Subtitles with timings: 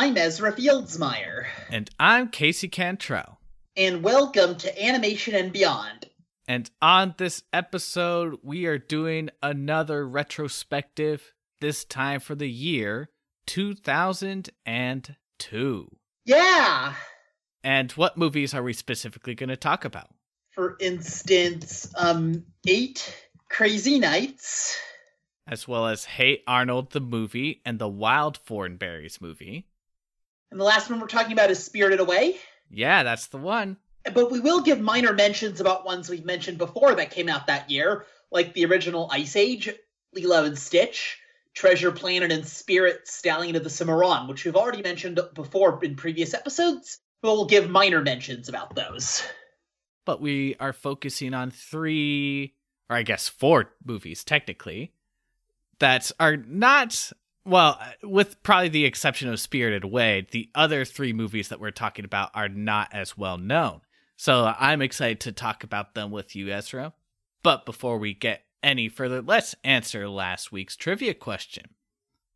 [0.00, 1.46] I'm Ezra Fieldsmeyer.
[1.72, 3.40] And I'm Casey Cantrell.
[3.76, 6.08] And welcome to Animation and Beyond.
[6.46, 13.10] And on this episode, we are doing another retrospective, this time for the year
[13.48, 15.88] 2002.
[16.24, 16.94] Yeah!
[17.64, 20.14] And what movies are we specifically going to talk about?
[20.52, 23.16] For instance, um, Eight
[23.50, 24.78] Crazy Nights.
[25.48, 29.66] As well as Hey Arnold the movie and the Wild Thornberrys movie.
[30.50, 32.36] And the last one we're talking about is Spirited Away.
[32.70, 33.76] Yeah, that's the one.
[34.14, 37.70] But we will give minor mentions about ones we've mentioned before that came out that
[37.70, 39.70] year, like the original Ice Age,
[40.14, 41.18] Lilo and Stitch,
[41.54, 46.32] Treasure Planet, and Spirit Stallion of the Cimarron, which we've already mentioned before in previous
[46.32, 46.98] episodes.
[47.20, 49.22] But we'll give minor mentions about those.
[50.06, 52.54] But we are focusing on three,
[52.88, 54.92] or I guess four movies technically,
[55.80, 57.12] that are not
[57.48, 61.70] well, uh, with probably the exception of Spirited Away, the other three movies that we're
[61.70, 63.80] talking about are not as well known.
[64.16, 66.92] So I'm excited to talk about them with you, Ezra.
[67.42, 71.70] But before we get any further, let's answer last week's trivia question,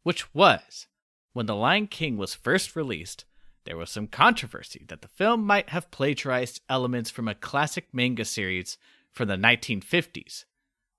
[0.02, 0.86] which was
[1.32, 3.24] when The Lion King was first released,
[3.64, 8.24] there was some controversy that the film might have plagiarized elements from a classic manga
[8.24, 8.78] series
[9.10, 10.44] from the 1950s.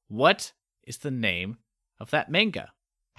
[0.07, 0.53] What
[0.83, 1.57] is the name
[1.99, 2.71] of that manga?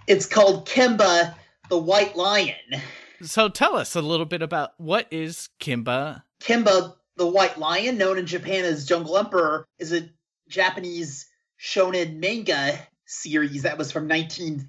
[0.06, 1.34] It's called Kimba
[1.70, 2.82] the White Lion.
[3.22, 6.24] So tell us a little bit about what is Kimba?
[6.40, 10.10] Kimba the White Lion, known in Japan as Jungle Emperor, is a
[10.48, 11.26] Japanese
[11.58, 14.68] shonen manga series that was from 19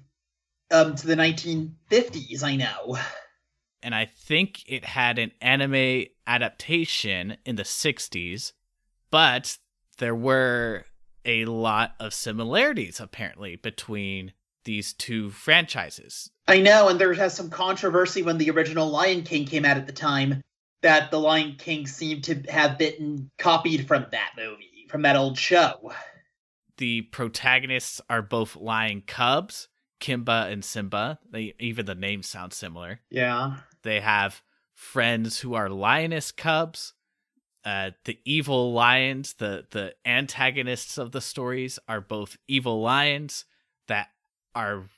[0.70, 2.96] um to the 1950s, I know.
[3.82, 8.52] And I think it had an anime adaptation in the 60s,
[9.10, 9.58] but
[9.98, 10.86] there were
[11.24, 14.32] a lot of similarities apparently between
[14.66, 16.30] these two franchises.
[16.46, 19.86] I know, and there has some controversy when the original Lion King came out at
[19.86, 20.42] the time
[20.82, 25.38] that the Lion King seemed to have been copied from that movie, from that old
[25.38, 25.92] show.
[26.76, 29.68] The protagonists are both lion cubs,
[30.00, 31.18] Kimba and Simba.
[31.30, 33.00] They even the names sound similar.
[33.08, 33.56] Yeah.
[33.82, 34.42] They have
[34.74, 36.92] friends who are lioness cubs.
[37.64, 43.46] Uh, the evil lions, the the antagonists of the stories, are both evil lions
[44.56, 44.88] are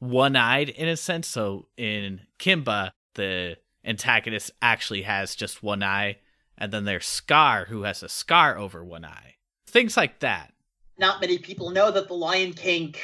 [0.00, 1.28] one-eyed in a sense.
[1.28, 6.16] So in Kimba, the antagonist actually has just one eye,
[6.58, 9.34] and then there's Scar who has a scar over one eye.
[9.66, 10.52] Things like that.
[10.98, 12.94] Not many people know that the Lion King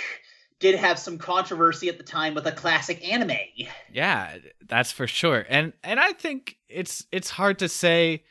[0.61, 3.37] did have some controversy at the time with a classic anime.
[3.93, 4.37] Yeah,
[4.67, 5.45] that's for sure.
[5.49, 8.25] And and I think it's it's hard to say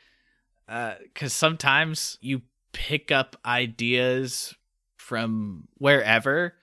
[0.68, 2.42] uh cuz sometimes you
[2.72, 4.54] pick up ideas
[4.96, 6.54] from wherever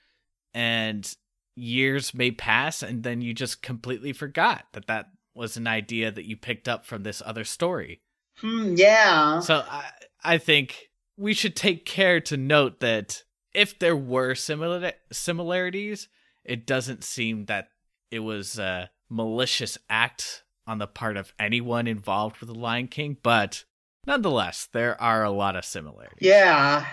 [0.58, 1.16] and
[1.56, 6.26] years may pass and then you just completely forgot that that was an idea that
[6.26, 8.02] you picked up from this other story.
[8.40, 9.40] Hmm, yeah.
[9.40, 9.92] So I
[10.24, 13.24] I think we should take care to note that
[13.54, 16.10] if there were similar similarities,
[16.44, 17.68] it doesn't seem that
[18.10, 23.18] it was a malicious act on the part of anyone involved with the Lion King,
[23.22, 23.64] but
[24.08, 26.28] nonetheless, there are a lot of similarities.
[26.28, 26.88] Yeah.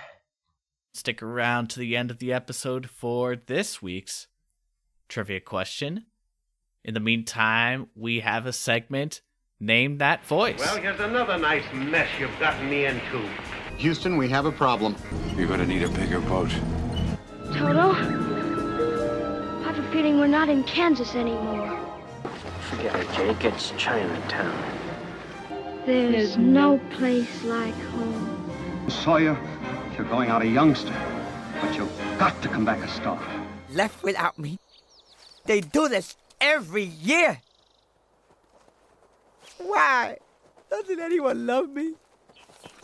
[0.97, 4.28] Stick around to the end of the episode for this week's
[5.09, 6.06] trivia question.
[6.84, 9.21] In the meantime, we have a segment
[9.59, 10.60] Name That Voice.
[10.60, 13.28] Well, here's another nice mess you've gotten me into.
[13.78, 14.94] Houston, we have a problem.
[15.37, 16.50] You're gonna need a bigger boat.
[17.53, 17.91] Toto?
[17.91, 21.76] I have a feeling we're not in Kansas anymore.
[22.71, 23.44] Forget it, Jake.
[23.44, 24.78] It's Chinatown.
[25.87, 28.88] There's no place like home.
[28.88, 29.37] Sawyer,
[29.97, 30.94] you're going out a youngster,
[31.60, 33.21] but you've got to come back a star.
[33.71, 34.59] Left without me?
[35.47, 37.41] They do this every year.
[39.59, 40.19] Why?
[40.71, 41.94] Doesn't anyone love me?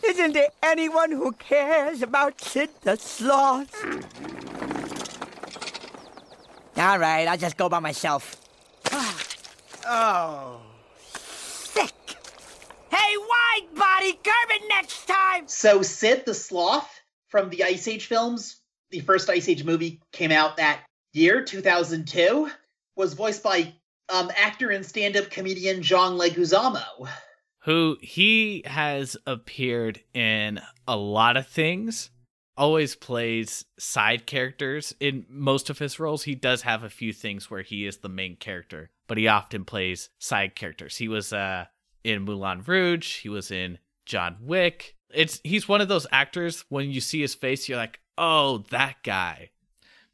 [0.04, 3.74] Isn't there anyone who cares about Sid the Sloth?
[6.76, 8.36] All right, I'll just go by myself.
[9.86, 10.60] oh,
[11.02, 11.92] sick.
[12.90, 15.46] Hey, wide body, curb it next time.
[15.46, 16.99] So Sid the Sloth
[17.30, 18.60] from the Ice Age films,
[18.90, 20.80] the first Ice Age movie came out that
[21.12, 22.50] year, 2002,
[22.96, 23.72] was voiced by
[24.08, 27.08] um, actor and stand-up comedian John Leguizamo.
[27.64, 32.10] Who he has appeared in a lot of things.
[32.56, 36.24] Always plays side characters in most of his roles.
[36.24, 39.64] He does have a few things where he is the main character, but he often
[39.64, 40.96] plays side characters.
[40.96, 41.66] He was uh,
[42.04, 43.20] in Moulin Rouge.
[43.20, 44.96] He was in John Wick.
[45.14, 48.96] It's he's one of those actors when you see his face, you're like, oh, that
[49.02, 49.50] guy.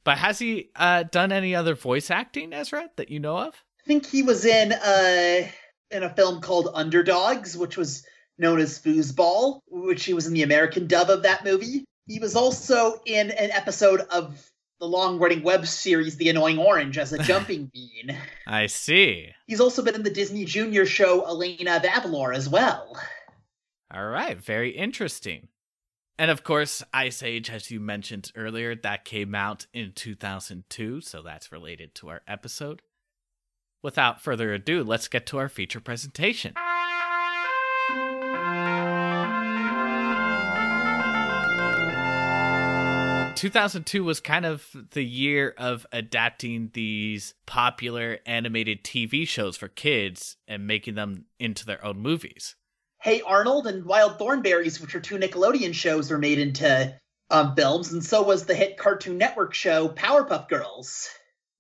[0.05, 3.55] But has he uh, done any other voice acting, Ezra, that you know of?
[3.85, 5.49] I think he was in uh
[5.91, 8.05] in a film called Underdogs, which was
[8.39, 11.85] known as Foosball, which he was in the American dub of that movie.
[12.07, 14.49] He was also in an episode of
[14.79, 18.17] the long-running web series The Annoying Orange as a jumping bean.
[18.47, 19.31] I see.
[19.47, 22.97] He's also been in the Disney Junior show Elena of Avalor as well.
[23.93, 25.49] All right, very interesting.
[26.19, 31.23] And of course, Ice Age, as you mentioned earlier, that came out in 2002, so
[31.23, 32.83] that's related to our episode.
[33.83, 36.55] Without further ado, let's get to our feature presentation.
[43.37, 50.39] 2002 was kind of the year of adapting these popular animated TV shows for kids
[50.49, 52.57] and making them into their own movies.
[53.07, 56.93] Hey Arnold and Wild Thornberrys, which are two Nickelodeon shows, were made into
[57.31, 61.09] um, films, and so was the hit Cartoon Network show Powerpuff Girls.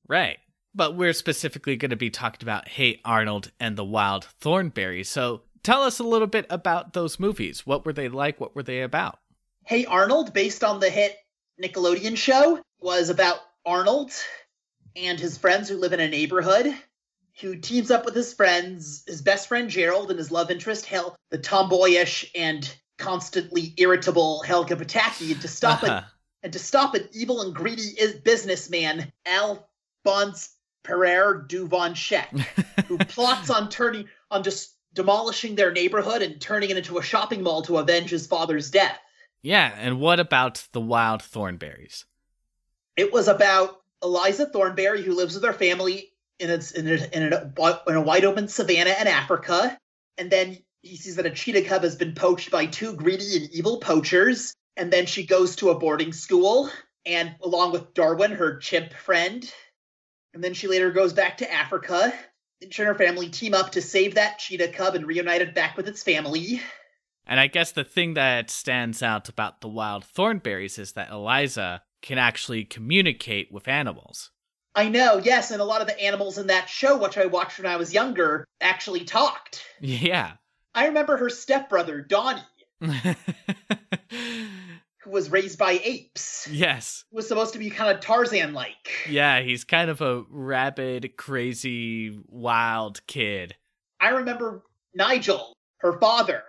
[0.09, 0.39] Right.
[0.75, 5.07] But we're specifically going to be talking about Hey Arnold and the Wild Thornberrys.
[5.07, 7.65] So tell us a little bit about those movies.
[7.65, 8.41] What were they like?
[8.41, 9.21] What were they about?
[9.65, 11.17] Hey Arnold, based on the hit
[11.63, 14.11] Nickelodeon show was about Arnold
[14.97, 16.75] and his friends who live in a neighborhood
[17.41, 21.17] who teams up with his friends, his best friend Gerald and his love interest Hel,
[21.31, 25.99] the tomboyish and constantly irritable Helga Pataki, to stop Uh-huh.
[25.99, 26.05] it
[26.43, 27.93] and to stop an evil and greedy
[28.25, 30.50] businessman Alphonse
[30.83, 32.31] Perrier du Von Scheck,
[32.87, 37.43] who plots on turning on just demolishing their neighborhood and turning it into a shopping
[37.43, 38.99] mall to avenge his father's death.
[39.43, 42.05] Yeah, and what about the Wild Thornberrys?
[42.97, 47.33] It was about Eliza Thornberry, who lives with her family in a, in a, in
[47.33, 49.77] a, in a wide open savannah in Africa.
[50.19, 53.50] And then he sees that a cheetah cub has been poached by two greedy and
[53.50, 54.55] evil poachers.
[54.77, 56.71] And then she goes to a boarding school,
[57.06, 59.50] and along with Darwin, her chimp friend.
[60.35, 62.12] And then she later goes back to Africa.
[62.62, 65.55] And she and her family team up to save that cheetah cub and reunite it
[65.55, 66.61] back with its family.
[67.27, 71.83] And I guess the thing that stands out about the Wild Thornberrys is that Eliza
[72.03, 74.31] can actually communicate with animals.
[74.76, 77.58] I know, yes, and a lot of the animals in that show, which I watched
[77.58, 79.64] when I was younger, actually talked.
[79.81, 80.32] Yeah.
[80.75, 82.43] I remember her stepbrother, Donnie,
[82.81, 83.14] who
[85.11, 87.05] was raised by apes, yes.
[87.11, 89.06] was supposed to be kind of Tarzan like.
[89.08, 93.56] Yeah, he's kind of a rabid, crazy, wild kid.
[93.99, 94.62] I remember
[94.94, 96.43] Nigel, her father,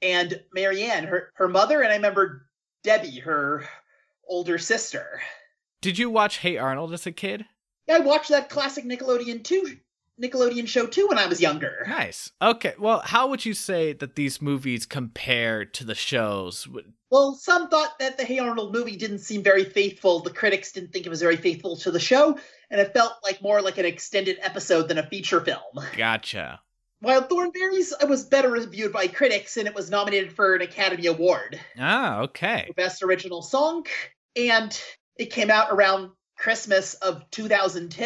[0.00, 2.46] and Marianne, her, her mother, and I remember
[2.84, 3.68] Debbie, her
[4.26, 5.20] older sister.
[5.80, 7.46] Did you watch Hey Arnold as a kid?
[7.86, 9.76] Yeah, I watched that classic Nickelodeon too
[10.22, 11.86] Nickelodeon show too when I was younger.
[11.88, 12.30] Nice.
[12.42, 16.68] Okay, well, how would you say that these movies compare to the shows?
[17.10, 20.20] Well, some thought that the Hey Arnold movie didn't seem very faithful.
[20.20, 22.38] The critics didn't think it was very faithful to the show,
[22.70, 25.86] and it felt like more like an extended episode than a feature film.
[25.96, 26.60] Gotcha.
[27.00, 31.58] Wild Thornberrys was better reviewed by critics, and it was nominated for an Academy Award
[31.78, 32.64] Ah, okay.
[32.66, 33.86] for Best Original Song,
[34.36, 34.78] and
[35.20, 38.04] it came out around Christmas of 2002.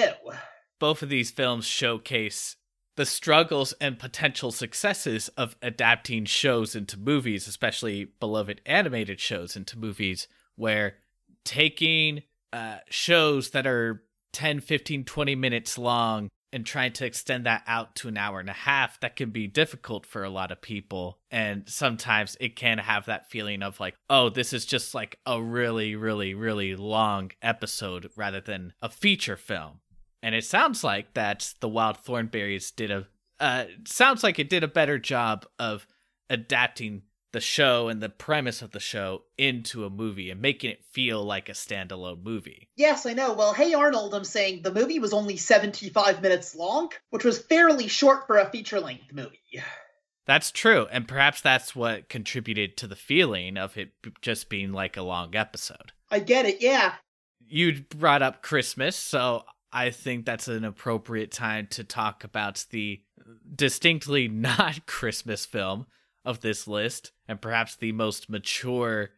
[0.80, 2.56] Both of these films showcase
[2.96, 9.78] the struggles and potential successes of adapting shows into movies, especially beloved animated shows into
[9.78, 10.26] movies,
[10.56, 10.96] where
[11.44, 14.02] taking uh, shows that are
[14.32, 18.48] 10, 15, 20 minutes long and trying to extend that out to an hour and
[18.48, 21.18] a half, that can be difficult for a lot of people.
[21.28, 25.42] And sometimes it can have that feeling of like, oh, this is just like a
[25.42, 29.80] really, really, really long episode rather than a feature film.
[30.22, 33.08] And it sounds like that the Wild Thornberrys did a
[33.40, 35.88] uh, sounds like it did a better job of
[36.30, 37.02] adapting
[37.34, 41.22] the show and the premise of the show into a movie and making it feel
[41.22, 42.70] like a standalone movie.
[42.76, 43.32] Yes, I know.
[43.32, 47.88] Well, Hey Arnold, I'm saying the movie was only 75 minutes long, which was fairly
[47.88, 49.42] short for a feature length movie.
[50.26, 53.90] That's true, and perhaps that's what contributed to the feeling of it
[54.22, 55.92] just being like a long episode.
[56.10, 56.94] I get it, yeah.
[57.46, 63.02] You brought up Christmas, so I think that's an appropriate time to talk about the
[63.54, 65.86] distinctly not Christmas film
[66.24, 69.10] of this list, and perhaps the most mature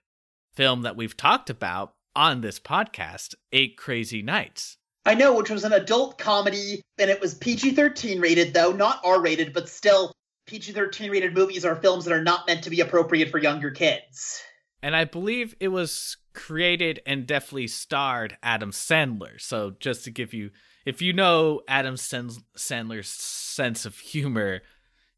[0.55, 4.79] film that we've talked about on this podcast, Eight Crazy Nights.
[5.05, 9.01] I know, which was an adult comedy, and it was PG 13 rated, though, not
[9.05, 10.13] R rated, but still,
[10.47, 13.71] PG 13 rated movies are films that are not meant to be appropriate for younger
[13.71, 14.43] kids.
[14.83, 19.41] And I believe it was created and definitely starred Adam Sandler.
[19.41, 20.51] So just to give you,
[20.85, 24.63] if you know Adam Sandler's sense of humor,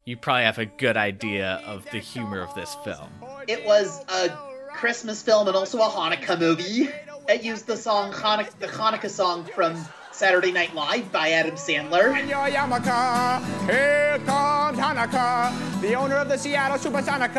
[0.09, 3.09] you probably have a good idea of the humor of this film.
[3.47, 4.29] It was a
[4.73, 6.89] Christmas film and also a Hanukkah movie.
[7.27, 9.77] It used the song Hanukkah, the Hanukkah song from
[10.11, 12.27] Saturday Night Live by Adam Sandler.
[12.27, 17.35] Yamaka, here comes Hanukkah, the owner of the Seattle Supersonics.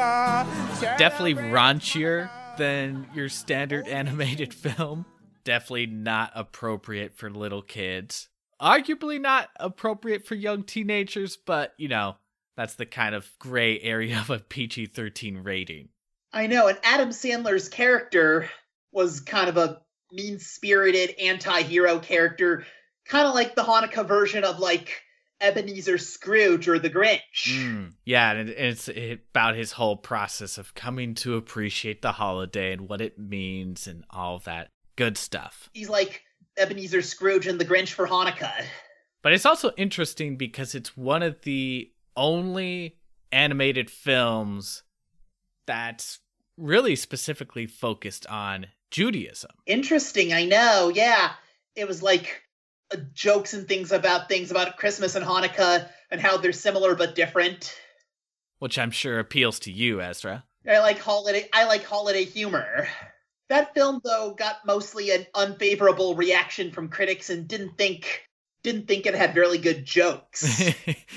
[0.96, 5.06] Definitely raunchier than your standard animated film.
[5.42, 8.28] Definitely not appropriate for little kids.
[8.62, 12.14] Arguably not appropriate for young teenagers, but you know,
[12.56, 15.88] that's the kind of gray area of a PG 13 rating.
[16.32, 18.48] I know, and Adam Sandler's character
[18.92, 19.80] was kind of a
[20.12, 22.64] mean spirited anti hero character,
[23.06, 25.02] kind of like the Hanukkah version of like
[25.40, 27.48] Ebenezer Scrooge or the Grinch.
[27.48, 32.88] Mm, yeah, and it's about his whole process of coming to appreciate the holiday and
[32.88, 35.70] what it means and all that good stuff.
[35.72, 36.22] He's like
[36.56, 38.64] Ebenezer Scrooge and the Grinch for Hanukkah.
[39.22, 42.96] But it's also interesting because it's one of the only
[43.32, 44.82] animated films
[45.66, 46.20] that's
[46.56, 49.52] really specifically focused on Judaism.
[49.66, 50.90] Interesting, I know.
[50.94, 51.32] Yeah.
[51.76, 52.42] It was like
[52.92, 57.14] uh, jokes and things about things about Christmas and Hanukkah and how they're similar but
[57.14, 57.74] different.
[58.58, 60.44] Which I'm sure appeals to you, Ezra.
[60.68, 62.88] I like holiday I like holiday humor.
[63.48, 68.28] That film though got mostly an unfavorable reaction from critics and didn't think
[68.62, 70.72] didn't think it had really good jokes.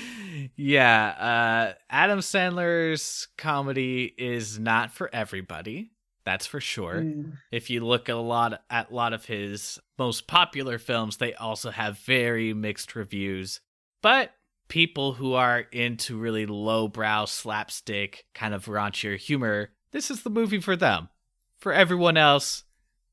[0.56, 5.90] yeah, uh, Adam Sandler's comedy is not for everybody.
[6.24, 7.02] That's for sure.
[7.02, 7.38] Mm.
[7.52, 11.70] If you look a lot at a lot of his most popular films, they also
[11.70, 13.60] have very mixed reviews.
[14.00, 14.32] But
[14.68, 20.60] people who are into really lowbrow slapstick kind of raunchier humor, this is the movie
[20.60, 21.10] for them.
[21.58, 22.64] For everyone else,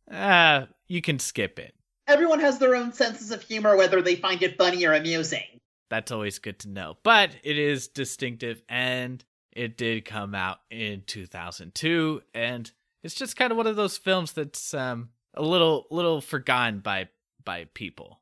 [0.10, 1.76] uh, you can skip it.
[2.12, 5.46] Everyone has their own senses of humor, whether they find it funny or amusing.
[5.90, 6.98] That's always good to know.
[7.04, 12.70] But it is distinctive and it did come out in 2002 and
[13.02, 17.08] it's just kind of one of those films that's um, a little little forgotten by
[17.46, 18.20] by people.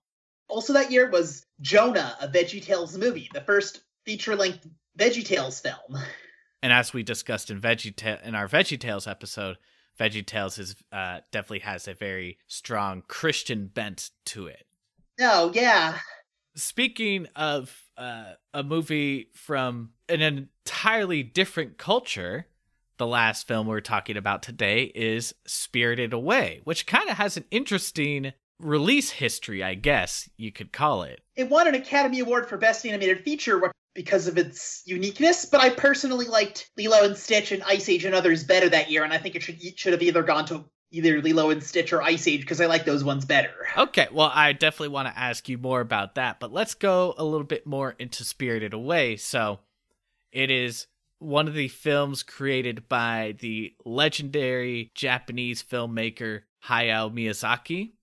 [0.48, 4.68] Also that year was Jonah, a VeggieTales movie, the first feature-length
[4.98, 6.02] VeggieTales film.
[6.62, 9.56] And as we discussed in Veggie in our VeggieTales episode,
[10.00, 14.66] VeggieTales is uh, definitely has a very strong Christian bent to it.
[15.20, 16.00] Oh yeah.
[16.56, 22.48] Speaking of uh, a movie from an entirely different culture,
[22.98, 27.46] the last film we're talking about today is Spirited Away, which kind of has an
[27.52, 31.22] interesting release history, I guess you could call it.
[31.36, 35.72] It won an Academy Award for Best Animated Feature because of its uniqueness, but I
[35.72, 39.18] personally liked Lilo and Stitch and Ice Age and others better that year, and I
[39.18, 42.40] think it should should have either gone to either Lilo and Stitch or Ice Age
[42.40, 43.52] because I like those ones better.
[43.78, 47.26] Okay, well, I definitely want to ask you more about that, but let's go a
[47.26, 49.18] little bit more into Spirited Away.
[49.18, 49.60] So,
[50.32, 50.88] it is
[51.18, 57.96] one of the films created by the legendary Japanese filmmaker Hayao Miyazaki.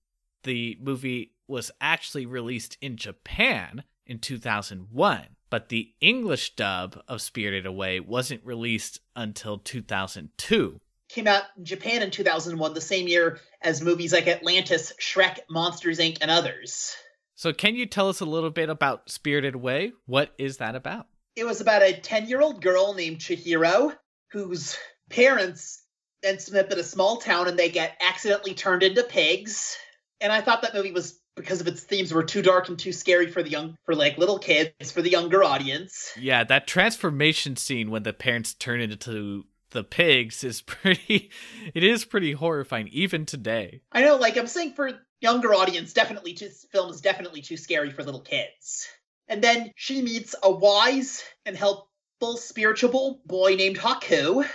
[0.43, 7.65] The movie was actually released in Japan in 2001, but the English dub of Spirited
[7.65, 10.79] Away wasn't released until 2002.
[11.09, 15.99] Came out in Japan in 2001, the same year as movies like Atlantis, Shrek, Monsters
[15.99, 16.95] Inc., and others.
[17.35, 19.93] So, can you tell us a little bit about Spirited Away?
[20.05, 21.07] What is that about?
[21.35, 23.95] It was about a 10 year old girl named Chihiro
[24.31, 24.77] whose
[25.09, 25.83] parents
[26.23, 29.77] end up in a small town and they get accidentally turned into pigs.
[30.19, 32.91] And I thought that movie was because of its themes were too dark and too
[32.91, 36.11] scary for the young for like little kids for the younger audience.
[36.19, 41.29] Yeah, that transformation scene when the parents turn into the pigs is pretty
[41.73, 43.81] it is pretty horrifying even today.
[43.91, 44.91] I know like I'm saying for
[45.21, 48.87] younger audience definitely too film is definitely too scary for little kids.
[49.29, 54.47] And then she meets a wise and helpful spiritual boy named Haku,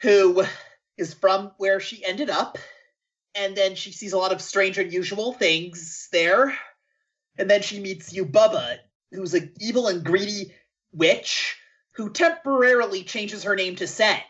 [0.00, 0.44] who
[0.96, 2.58] is from where she ended up.
[3.34, 6.56] And then she sees a lot of strange, unusual things there.
[7.38, 8.78] And then she meets Yubaba,
[9.12, 10.52] who's an evil and greedy
[10.92, 11.56] witch
[11.92, 14.20] who temporarily changes her name to Sen.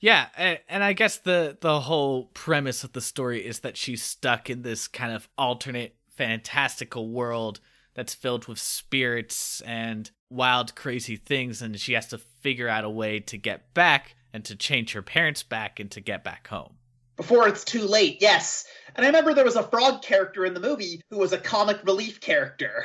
[0.00, 0.26] Yeah,
[0.68, 4.60] and I guess the the whole premise of the story is that she's stuck in
[4.62, 7.60] this kind of alternate fantastical world
[7.94, 12.90] that's filled with spirits and wild, crazy things, and she has to figure out a
[12.90, 16.74] way to get back and to change her parents back and to get back home.
[17.16, 18.64] Before it's too late, yes.
[18.94, 21.84] And I remember there was a frog character in the movie who was a comic
[21.84, 22.84] relief character.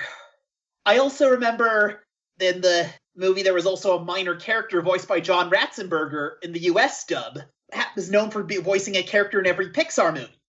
[0.86, 2.04] I also remember
[2.40, 6.62] in the movie there was also a minor character voiced by John Ratzenberger in the
[6.62, 7.40] US dub.
[7.96, 10.40] Was known for voicing a character in every Pixar movie.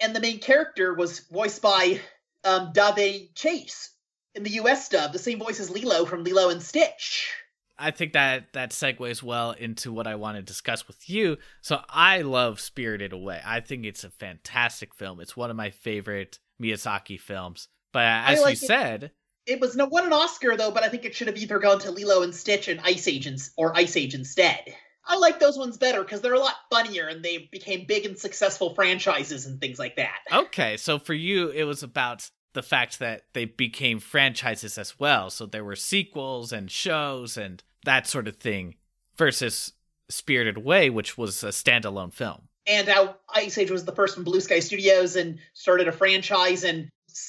[0.00, 2.00] And the main character was voiced by
[2.44, 3.90] um, Daveigh Chase,
[4.36, 7.32] in the US dub, the same voice as Lilo from Lilo and Stitch.
[7.78, 11.36] I think that that segues well into what I want to discuss with you.
[11.60, 13.40] So I love Spirited Away.
[13.44, 15.20] I think it's a fantastic film.
[15.20, 17.68] It's one of my favorite Miyazaki films.
[17.92, 18.68] But as like you it.
[18.68, 19.10] said,
[19.46, 21.78] It was no won an Oscar though, but I think it should have either gone
[21.80, 24.62] to Lilo and Stitch and Ice Age ins- or Ice Age instead.
[25.08, 28.18] I like those ones better because they're a lot funnier and they became big and
[28.18, 30.18] successful franchises and things like that.
[30.32, 35.30] okay, so for you, it was about the fact that they became franchises as well.
[35.30, 38.76] So there were sequels and shows and that sort of thing
[39.16, 39.72] versus
[40.08, 42.42] Spirited Away, which was a standalone film.
[42.66, 46.64] And how Ice Age was the first from Blue Sky Studios and started a franchise,
[46.64, 46.88] and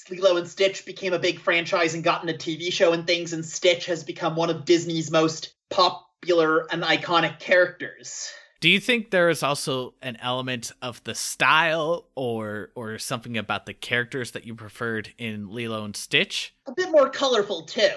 [0.09, 3.33] Lilo and Stitch became a big franchise and got in a TV show and things,
[3.33, 8.31] and Stitch has become one of Disney's most popular and iconic characters.
[8.59, 13.67] Do you think there is also an element of the style or or something about
[13.67, 16.55] the characters that you preferred in Lilo and Stitch?
[16.65, 17.95] A bit more colorful too.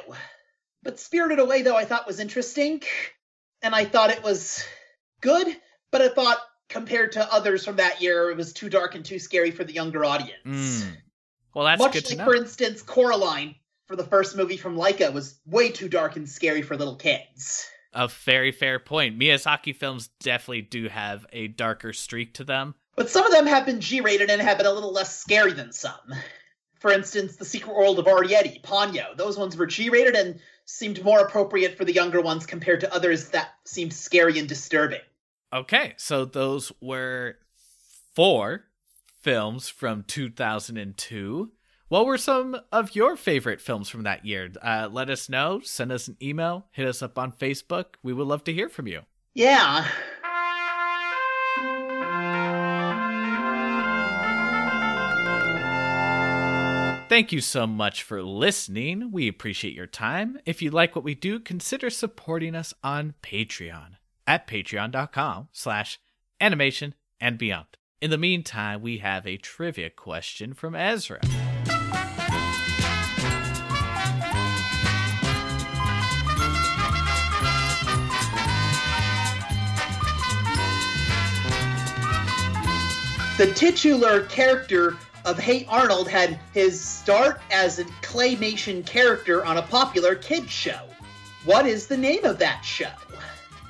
[0.82, 2.82] But Spirited Away though I thought was interesting,
[3.62, 4.64] and I thought it was
[5.20, 5.48] good,
[5.90, 9.18] but I thought compared to others from that year, it was too dark and too
[9.18, 10.84] scary for the younger audience.
[10.84, 10.96] Mm.
[11.52, 13.56] Well, that's Much like, for instance, Coraline
[13.86, 17.68] for the first movie from Laika was way too dark and scary for little kids.
[17.92, 19.18] A very fair point.
[19.18, 22.76] Miyazaki films definitely do have a darker streak to them.
[22.94, 25.72] But some of them have been G-rated and have been a little less scary than
[25.72, 26.14] some.
[26.78, 29.16] For instance, The Secret World of Arrietty, Ponyo.
[29.16, 33.28] Those ones were G-rated and seemed more appropriate for the younger ones compared to others
[33.30, 35.00] that seemed scary and disturbing.
[35.52, 37.36] Okay, so those were
[38.14, 38.64] four
[39.20, 41.50] films from 2002.
[41.88, 44.52] What were some of your favorite films from that year?
[44.62, 45.60] Uh, let us know.
[45.64, 46.66] Send us an email.
[46.70, 47.96] Hit us up on Facebook.
[48.02, 49.02] We would love to hear from you.
[49.34, 49.86] Yeah.
[57.10, 59.10] Thank you so much for listening.
[59.10, 60.38] We appreciate your time.
[60.46, 63.96] If you like what we do, consider supporting us on Patreon
[64.28, 65.98] at patreon.com slash
[66.40, 67.66] animation and beyond.
[68.00, 71.18] In the meantime, we have a trivia question from Ezra.
[83.36, 89.62] The titular character of Hey Arnold had his start as a claymation character on a
[89.62, 90.80] popular kids show.
[91.44, 92.90] What is the name of that show?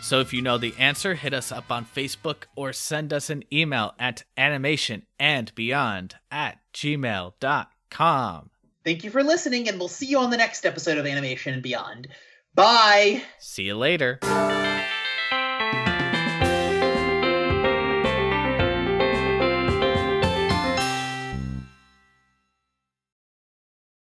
[0.01, 3.45] So if you know the answer, hit us up on Facebook or send us an
[3.53, 8.51] email at animationandbeyond at gmail.com.
[8.83, 11.63] Thank you for listening, and we'll see you on the next episode of Animation and
[11.63, 12.09] Beyond.
[12.55, 13.23] Bye!
[13.39, 14.19] See you later.